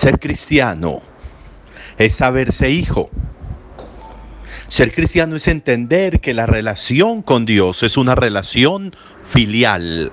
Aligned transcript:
Ser 0.00 0.18
cristiano 0.18 1.02
es 1.98 2.14
saberse 2.14 2.70
hijo. 2.70 3.10
Ser 4.68 4.94
cristiano 4.94 5.36
es 5.36 5.46
entender 5.46 6.20
que 6.20 6.32
la 6.32 6.46
relación 6.46 7.20
con 7.20 7.44
Dios 7.44 7.82
es 7.82 7.98
una 7.98 8.14
relación 8.14 8.96
filial. 9.24 10.10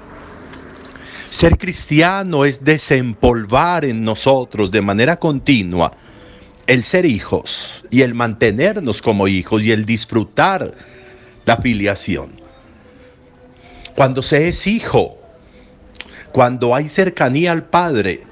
Ser 1.29 1.57
cristiano 1.57 2.43
es 2.43 2.65
desempolvar 2.65 3.85
en 3.85 4.03
nosotros 4.03 4.71
de 4.71 4.81
manera 4.81 5.19
continua 5.19 5.93
el 6.65 6.83
ser 6.83 7.05
hijos 7.05 7.85
y 7.89 8.01
el 8.01 8.13
mantenernos 8.13 9.01
como 9.01 9.29
hijos 9.29 9.63
y 9.63 9.71
el 9.71 9.85
disfrutar 9.85 10.73
la 11.45 11.55
filiación. 11.55 12.33
Cuando 13.95 14.21
se 14.21 14.49
es 14.49 14.67
hijo, 14.67 15.17
cuando 16.33 16.75
hay 16.75 16.89
cercanía 16.89 17.53
al 17.53 17.63
Padre, 17.63 18.27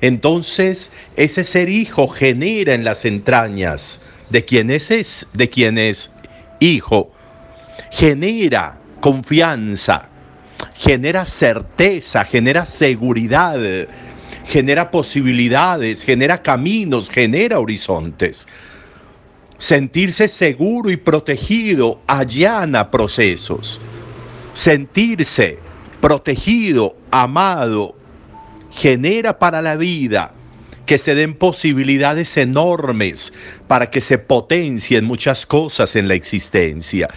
entonces 0.00 0.90
ese 1.16 1.44
ser 1.44 1.68
hijo 1.68 2.08
genera 2.08 2.74
en 2.74 2.84
las 2.84 3.04
entrañas 3.04 4.00
de 4.30 4.44
quien 4.44 4.70
es, 4.70 5.26
de 5.32 5.48
quien 5.48 5.78
es 5.78 6.10
hijo, 6.60 7.12
genera 7.90 8.78
confianza, 9.00 10.08
genera 10.74 11.24
certeza, 11.24 12.24
genera 12.24 12.66
seguridad, 12.66 13.58
genera 14.44 14.90
posibilidades, 14.90 16.02
genera 16.02 16.42
caminos, 16.42 17.10
genera 17.10 17.58
horizontes. 17.58 18.46
Sentirse 19.58 20.28
seguro 20.28 20.90
y 20.90 20.96
protegido 20.96 22.00
allana 22.06 22.90
procesos. 22.90 23.80
Sentirse 24.52 25.58
protegido, 26.00 26.96
amado, 27.10 27.94
genera 28.76 29.38
para 29.38 29.62
la 29.62 29.76
vida 29.76 30.32
que 30.84 30.98
se 30.98 31.14
den 31.14 31.34
posibilidades 31.34 32.36
enormes 32.36 33.32
para 33.66 33.90
que 33.90 34.00
se 34.00 34.18
potencien 34.18 35.04
muchas 35.04 35.46
cosas 35.46 35.96
en 35.96 36.06
la 36.06 36.14
existencia. 36.14 37.08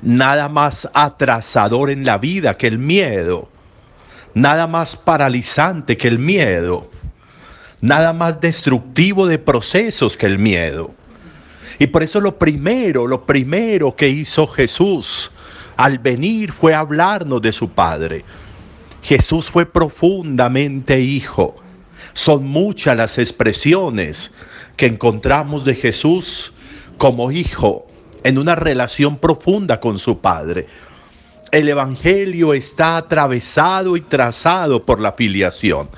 Nada 0.00 0.48
más 0.48 0.88
atrasador 0.94 1.90
en 1.90 2.04
la 2.04 2.18
vida 2.18 2.56
que 2.56 2.66
el 2.66 2.78
miedo. 2.78 3.48
Nada 4.34 4.66
más 4.66 4.96
paralizante 4.96 5.96
que 5.96 6.08
el 6.08 6.18
miedo. 6.18 6.90
Nada 7.80 8.12
más 8.12 8.40
destructivo 8.40 9.26
de 9.26 9.38
procesos 9.38 10.16
que 10.16 10.26
el 10.26 10.38
miedo. 10.38 10.94
Y 11.78 11.88
por 11.88 12.02
eso 12.02 12.20
lo 12.20 12.38
primero, 12.38 13.06
lo 13.06 13.26
primero 13.26 13.94
que 13.96 14.08
hizo 14.08 14.46
Jesús 14.46 15.30
al 15.76 15.98
venir 15.98 16.52
fue 16.52 16.72
hablarnos 16.72 17.42
de 17.42 17.52
su 17.52 17.68
Padre. 17.68 18.24
Jesús 19.04 19.50
fue 19.50 19.66
profundamente 19.66 20.98
hijo. 20.98 21.56
Son 22.14 22.46
muchas 22.46 22.96
las 22.96 23.18
expresiones 23.18 24.32
que 24.78 24.86
encontramos 24.86 25.66
de 25.66 25.74
Jesús 25.74 26.54
como 26.96 27.30
hijo 27.30 27.86
en 28.22 28.38
una 28.38 28.56
relación 28.56 29.18
profunda 29.18 29.78
con 29.78 29.98
su 29.98 30.20
Padre. 30.20 30.68
El 31.52 31.68
Evangelio 31.68 32.54
está 32.54 32.96
atravesado 32.96 33.98
y 33.98 34.00
trazado 34.00 34.82
por 34.82 35.00
la 35.00 35.12
filiación. 35.12 35.90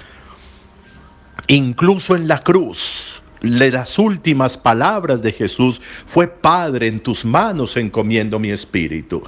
Incluso 1.47 2.17
en 2.17 2.27
la 2.27 2.43
cruz, 2.43 3.23
las 3.41 4.01
últimas 4.01 4.59
palabras 4.59 5.23
de 5.23 5.33
Jesús 5.33 5.81
fue, 6.07 6.27
Padre, 6.27 6.89
en 6.89 6.99
tus 6.99 7.25
manos 7.25 7.77
encomiendo 7.77 8.41
mi 8.41 8.51
espíritu 8.51 9.23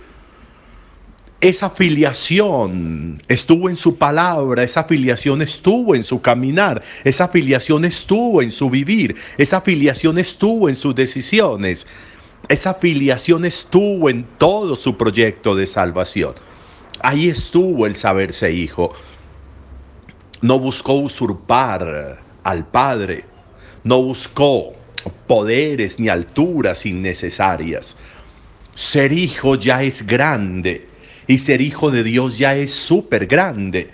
esa 1.41 1.71
filiación 1.71 3.23
estuvo 3.29 3.69
en 3.69 3.77
su 3.77 3.97
palabra, 3.97 4.65
esa 4.65 4.85
filiación 4.85 5.41
estuvo 5.41 5.95
en 5.95 6.03
su 6.03 6.21
caminar, 6.21 6.83
esa 7.05 7.29
filiación 7.29 7.85
estuvo 7.85 8.43
en 8.43 8.51
su 8.51 8.69
vivir, 8.69 9.15
esa 9.37 9.61
filiación 9.61 10.19
estuvo 10.19 10.69
en 10.69 10.75
sus 10.75 10.95
decisiones, 10.97 11.87
esa 12.49 12.75
filiación 12.75 13.45
estuvo 13.45 14.11
en 14.11 14.27
todo 14.39 14.75
su 14.75 14.97
proyecto 14.97 15.55
de 15.55 15.67
salvación. 15.67 16.35
Ahí 17.01 17.29
estuvo 17.29 17.87
el 17.87 17.95
saberse 17.95 18.51
hijo. 18.51 18.93
No 20.41 20.59
buscó 20.59 20.95
usurpar 20.95 22.21
al 22.43 22.67
Padre, 22.67 23.25
no 23.85 24.03
buscó 24.03 24.73
poderes 25.29 26.01
ni 26.01 26.09
alturas 26.09 26.85
innecesarias. 26.85 27.97
Ser 28.75 29.13
hijo 29.13 29.55
ya 29.55 29.85
es 29.85 30.05
grande 30.05 30.88
y 31.29 31.39
ser 31.39 31.61
hijo 31.61 31.93
de 31.93 32.03
Dios 32.03 32.39
ya 32.39 32.57
es 32.57 32.73
súper 32.73 33.27
grande. 33.27 33.91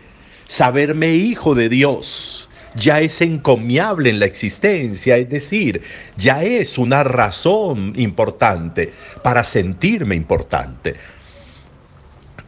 Saberme 0.47 1.15
hijo 1.15 1.55
de 1.55 1.69
Dios 1.69 2.49
ya 2.77 3.01
es 3.01 3.21
encomiable 3.21 4.11
en 4.11 4.21
la 4.21 4.27
existencia, 4.27 5.17
es 5.17 5.29
decir, 5.29 5.83
ya 6.17 6.43
es 6.43 6.79
una 6.79 7.05
razón 7.05 7.93
importante 7.97 8.93
para 9.23 9.45
sentirme 9.45 10.15
importante. 10.15 10.95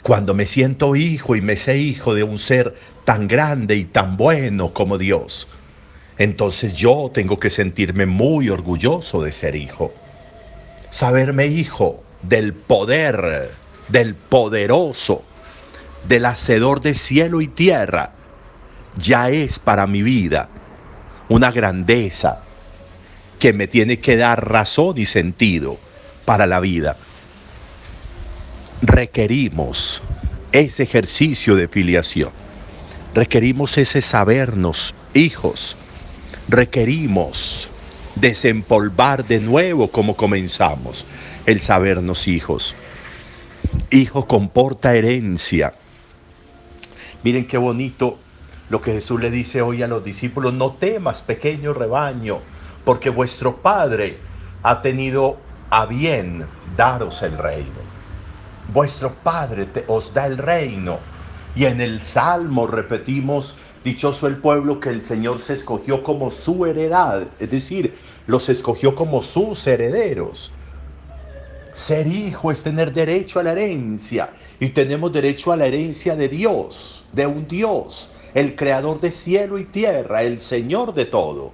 Cuando 0.02 0.34
me 0.34 0.46
siento 0.46 0.94
hijo 0.94 1.34
y 1.36 1.40
me 1.40 1.56
sé 1.56 1.78
hijo 1.78 2.14
de 2.14 2.22
un 2.22 2.38
ser 2.38 2.74
tan 3.04 3.26
grande 3.28 3.76
y 3.76 3.84
tan 3.84 4.16
bueno 4.16 4.72
como 4.72 4.98
Dios, 4.98 5.48
entonces 6.18 6.74
yo 6.74 7.10
tengo 7.12 7.38
que 7.38 7.50
sentirme 7.50 8.06
muy 8.06 8.48
orgulloso 8.48 9.22
de 9.22 9.32
ser 9.32 9.56
hijo. 9.56 9.92
Saberme 10.90 11.46
hijo 11.46 12.02
del 12.22 12.52
poder 12.52 13.50
del 13.88 14.14
poderoso, 14.14 15.24
del 16.08 16.26
hacedor 16.26 16.80
de 16.80 16.94
cielo 16.94 17.40
y 17.40 17.48
tierra, 17.48 18.12
ya 18.96 19.30
es 19.30 19.58
para 19.58 19.86
mi 19.86 20.02
vida 20.02 20.48
una 21.28 21.50
grandeza 21.50 22.42
que 23.38 23.52
me 23.52 23.66
tiene 23.66 23.98
que 23.98 24.16
dar 24.16 24.48
razón 24.48 24.98
y 24.98 25.06
sentido 25.06 25.78
para 26.24 26.46
la 26.46 26.60
vida. 26.60 26.96
Requerimos 28.82 30.02
ese 30.52 30.84
ejercicio 30.84 31.56
de 31.56 31.68
filiación. 31.68 32.30
Requerimos 33.14 33.78
ese 33.78 34.00
sabernos 34.00 34.94
hijos. 35.14 35.76
Requerimos 36.48 37.68
desempolvar 38.14 39.26
de 39.26 39.40
nuevo 39.40 39.90
como 39.90 40.16
comenzamos 40.16 41.06
el 41.46 41.60
sabernos 41.60 42.28
hijos. 42.28 42.74
Hijo 43.90 44.26
comporta 44.26 44.94
herencia. 44.94 45.74
Miren 47.22 47.46
qué 47.46 47.58
bonito 47.58 48.18
lo 48.68 48.80
que 48.80 48.92
Jesús 48.92 49.20
le 49.20 49.30
dice 49.30 49.62
hoy 49.62 49.82
a 49.82 49.88
los 49.88 50.04
discípulos, 50.04 50.52
no 50.54 50.72
temas, 50.72 51.22
pequeño 51.22 51.72
rebaño, 51.72 52.40
porque 52.84 53.10
vuestro 53.10 53.56
Padre 53.56 54.18
ha 54.62 54.82
tenido 54.82 55.36
a 55.70 55.86
bien 55.86 56.46
daros 56.76 57.22
el 57.22 57.38
reino. 57.38 57.96
Vuestro 58.72 59.12
Padre 59.14 59.68
os 59.86 60.12
da 60.12 60.26
el 60.26 60.38
reino. 60.38 60.98
Y 61.54 61.64
en 61.64 61.80
el 61.80 62.02
Salmo 62.02 62.66
repetimos, 62.66 63.56
dichoso 63.82 64.26
el 64.26 64.36
pueblo 64.36 64.78
que 64.78 64.90
el 64.90 65.02
Señor 65.02 65.40
se 65.40 65.54
escogió 65.54 66.02
como 66.02 66.30
su 66.30 66.66
heredad, 66.66 67.28
es 67.38 67.50
decir, 67.50 67.94
los 68.26 68.48
escogió 68.48 68.94
como 68.94 69.22
sus 69.22 69.66
herederos. 69.66 70.55
Ser 71.76 72.06
hijo 72.06 72.50
es 72.50 72.62
tener 72.62 72.90
derecho 72.90 73.38
a 73.38 73.42
la 73.42 73.52
herencia 73.52 74.30
y 74.58 74.70
tenemos 74.70 75.12
derecho 75.12 75.52
a 75.52 75.58
la 75.58 75.66
herencia 75.66 76.16
de 76.16 76.30
Dios, 76.30 77.04
de 77.12 77.26
un 77.26 77.46
Dios, 77.46 78.08
el 78.32 78.56
creador 78.56 78.98
de 78.98 79.12
cielo 79.12 79.58
y 79.58 79.66
tierra, 79.66 80.22
el 80.22 80.40
Señor 80.40 80.94
de 80.94 81.04
todo. 81.04 81.52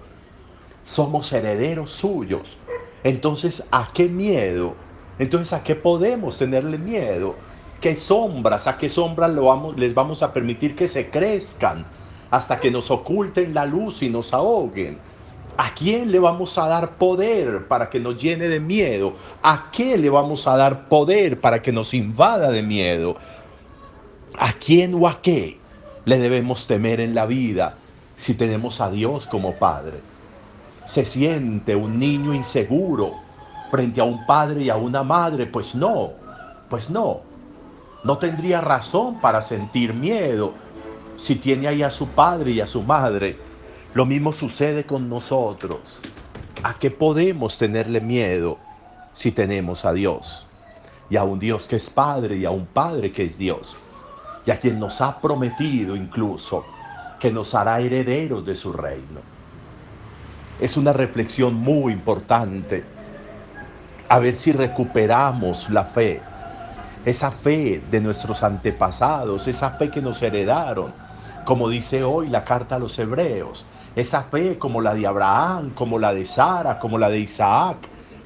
Somos 0.85 1.33
herederos 1.33 1.91
suyos. 1.91 2.57
Entonces, 3.03 3.65
¿a 3.73 3.91
qué 3.93 4.05
miedo? 4.05 4.77
Entonces, 5.19 5.53
¿a 5.53 5.65
qué 5.65 5.75
podemos 5.75 6.39
tenerle 6.39 6.79
miedo? 6.79 7.35
¿Qué 7.81 7.97
sombras? 7.97 8.69
¿A 8.69 8.79
qué 8.79 8.89
sombras 8.89 9.33
lo 9.33 9.47
vamos, 9.47 9.77
les 9.77 9.93
vamos 9.93 10.23
a 10.23 10.33
permitir 10.33 10.77
que 10.77 10.87
se 10.87 11.11
crezcan 11.11 11.85
hasta 12.31 12.61
que 12.61 12.71
nos 12.71 12.93
oculten 12.93 13.55
la 13.55 13.67
luz 13.67 14.05
y 14.05 14.09
nos 14.09 14.33
ahoguen? 14.33 15.03
¿A 15.57 15.75
quién 15.75 16.11
le 16.11 16.19
vamos 16.19 16.57
a 16.57 16.67
dar 16.67 16.97
poder 16.97 17.69
para 17.69 17.91
que 17.91 18.01
nos 18.01 18.17
llene 18.17 18.49
de 18.49 18.59
miedo? 18.59 19.15
¿A 19.43 19.71
qué 19.71 19.99
le 19.99 20.09
vamos 20.09 20.47
a 20.47 20.57
dar 20.57 20.89
poder 20.89 21.41
para 21.41 21.61
que 21.61 21.73
nos 21.73 21.93
invada 21.93 22.51
de 22.51 22.63
miedo? 22.63 23.17
¿A 24.39 24.55
quién 24.55 24.95
o 24.95 25.07
a 25.07 25.21
qué 25.21 25.59
le 26.07 26.19
debemos 26.19 26.67
temer 26.67 27.01
en 27.01 27.15
la 27.15 27.27
vida 27.27 27.77
si 28.17 28.33
tenemos 28.33 28.81
a 28.81 28.91
Dios 28.91 29.27
como 29.27 29.55
Padre? 29.57 30.01
¿Se 30.87 31.05
siente 31.05 31.77
un 31.77 31.99
niño 31.99 32.33
inseguro 32.33 33.15
frente 33.71 34.01
a 34.01 34.05
un 34.05 34.25
padre 34.25 34.63
y 34.63 34.71
a 34.71 34.77
una 34.77 35.03
madre? 35.05 35.47
Pues 35.47 35.75
no, 35.75 36.13
pues 36.71 36.89
no. 36.89 37.21
No 38.05 38.19
tendría 38.19 38.63
razón 38.63 39.21
para 39.21 39.43
sentir 39.43 39.93
miedo 39.93 40.55
si 41.17 41.37
tiene 41.37 41.69
ahí 41.69 41.83
a 41.83 41.91
su 41.91 42.09
padre 42.09 42.53
y 42.53 42.61
a 42.61 42.67
su 42.67 42.83
madre 42.83 43.52
lo 43.95 44.07
mismo 44.07 44.33
sucede 44.33 44.87
con 44.87 45.11
nosotros. 45.11 46.01
¿A 46.63 46.79
qué 46.79 46.91
podemos 46.91 47.59
tenerle 47.59 48.01
miedo 48.01 48.59
si 49.13 49.33
tenemos 49.33 49.85
a 49.85 49.93
Dios? 49.93 50.49
Y 51.11 51.17
a 51.17 51.25
un 51.25 51.39
Dios 51.39 51.67
que 51.67 51.77
es 51.77 51.91
Padre 51.91 52.37
y 52.37 52.47
a 52.47 52.51
un 52.51 52.65
Padre 52.65 53.13
que 53.13 53.25
es 53.25 53.37
Dios. 53.37 53.77
Y 54.47 54.51
a 54.51 54.59
quien 54.59 54.79
nos 54.79 55.03
ha 55.03 55.21
prometido 55.21 55.95
incluso 55.95 56.65
que 57.21 57.31
nos 57.31 57.55
hará 57.55 57.81
herederos 57.81 58.47
de 58.47 58.55
su 58.55 58.73
reino. 58.73 59.21
Es 60.59 60.79
una 60.79 60.95
reflexión 60.95 61.55
muy 61.55 61.93
importante. 61.93 62.85
A 64.09 64.19
ver 64.21 64.35
si 64.35 64.53
recuperamos 64.53 65.69
la 65.69 65.85
fe, 65.85 66.23
esa 67.05 67.33
fe 67.33 67.83
de 67.91 68.01
nuestros 68.01 68.43
antepasados, 68.43 69.49
esa 69.49 69.71
fe 69.71 69.91
que 69.91 70.01
nos 70.01 70.23
heredaron, 70.23 70.93
como 71.45 71.69
dice 71.69 72.05
hoy 72.05 72.29
la 72.29 72.45
carta 72.45 72.77
a 72.77 72.79
los 72.79 72.99
hebreos, 72.99 73.67
esa 73.97 74.23
fe 74.23 74.59
como 74.59 74.81
la 74.81 74.95
de 74.95 75.07
Abraham, 75.07 75.71
como 75.75 75.99
la 75.99 76.15
de 76.15 76.25
Sara, 76.25 76.79
como 76.79 76.99
la 76.99 77.11
de 77.11 77.19
Isaac, 77.19 77.77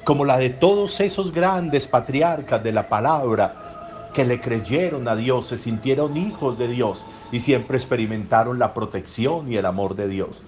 como 0.03 0.25
la 0.25 0.37
de 0.37 0.51
todos 0.51 0.99
esos 0.99 1.31
grandes 1.31 1.87
patriarcas 1.87 2.63
de 2.63 2.71
la 2.71 2.87
palabra 2.87 4.09
que 4.13 4.23
le 4.23 4.39
creyeron 4.39 5.07
a 5.07 5.15
Dios, 5.15 5.47
se 5.47 5.57
sintieron 5.57 6.15
hijos 6.15 6.57
de 6.57 6.67
Dios 6.67 7.03
y 7.31 7.39
siempre 7.39 7.77
experimentaron 7.77 8.59
la 8.59 8.73
protección 8.73 9.51
y 9.51 9.57
el 9.57 9.65
amor 9.65 9.95
de 9.95 10.07
Dios. 10.07 10.43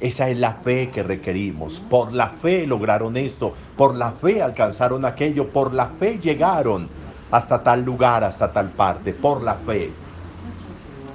Esa 0.00 0.28
es 0.28 0.36
la 0.36 0.54
fe 0.54 0.90
que 0.90 1.02
requerimos. 1.02 1.80
Por 1.80 2.12
la 2.12 2.28
fe 2.28 2.66
lograron 2.66 3.16
esto, 3.16 3.54
por 3.76 3.94
la 3.94 4.12
fe 4.12 4.42
alcanzaron 4.42 5.04
aquello, 5.04 5.48
por 5.48 5.72
la 5.72 5.86
fe 5.86 6.18
llegaron 6.18 6.88
hasta 7.32 7.62
tal 7.62 7.82
lugar, 7.82 8.22
hasta 8.24 8.52
tal 8.52 8.70
parte, 8.70 9.14
por 9.14 9.42
la 9.42 9.54
fe. 9.54 9.90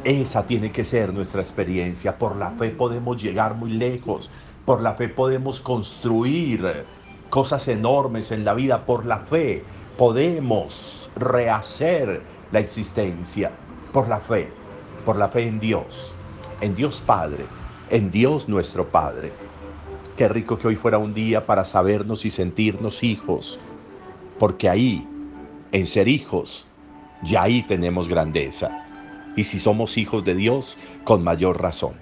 Esa 0.03 0.45
tiene 0.47 0.71
que 0.71 0.83
ser 0.83 1.13
nuestra 1.13 1.41
experiencia. 1.41 2.17
Por 2.17 2.35
la 2.37 2.51
fe 2.51 2.71
podemos 2.71 3.21
llegar 3.21 3.53
muy 3.53 3.71
lejos. 3.71 4.31
Por 4.65 4.81
la 4.81 4.95
fe 4.95 5.09
podemos 5.09 5.61
construir 5.61 6.85
cosas 7.29 7.67
enormes 7.67 8.31
en 8.31 8.45
la 8.45 8.55
vida. 8.55 8.85
Por 8.85 9.05
la 9.05 9.19
fe 9.19 9.63
podemos 9.95 11.11
rehacer 11.15 12.23
la 12.51 12.59
existencia. 12.59 13.51
Por 13.93 14.07
la 14.07 14.19
fe. 14.19 14.49
Por 15.05 15.17
la 15.17 15.29
fe 15.29 15.47
en 15.47 15.59
Dios. 15.59 16.13
En 16.61 16.73
Dios 16.73 17.03
Padre. 17.05 17.45
En 17.91 18.09
Dios 18.09 18.49
nuestro 18.49 18.87
Padre. 18.87 19.33
Qué 20.15 20.27
rico 20.27 20.57
que 20.57 20.69
hoy 20.69 20.75
fuera 20.75 20.97
un 20.97 21.13
día 21.13 21.45
para 21.45 21.63
sabernos 21.63 22.25
y 22.25 22.31
sentirnos 22.31 23.03
hijos. 23.03 23.59
Porque 24.39 24.67
ahí, 24.67 25.07
en 25.71 25.85
ser 25.85 26.07
hijos, 26.07 26.65
ya 27.23 27.43
ahí 27.43 27.63
tenemos 27.63 28.07
grandeza 28.07 28.83
y 29.37 29.43
si 29.43 29.59
somos 29.59 29.97
hijos 29.97 30.25
de 30.25 30.35
Dios, 30.35 30.77
con 31.05 31.23
mayor 31.23 31.61
razón. 31.61 31.93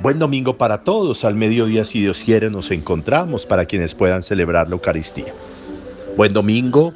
Buen 0.00 0.18
domingo 0.18 0.56
para 0.56 0.82
todos. 0.84 1.24
Al 1.26 1.34
mediodía, 1.34 1.84
si 1.84 2.00
Dios 2.00 2.22
quiere, 2.24 2.48
nos 2.48 2.70
encontramos 2.70 3.44
para 3.44 3.66
quienes 3.66 3.94
puedan 3.94 4.22
celebrar 4.22 4.68
la 4.68 4.76
Eucaristía. 4.76 5.34
Buen 6.16 6.32
domingo. 6.32 6.94